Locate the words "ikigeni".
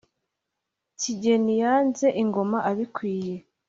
0.93-1.53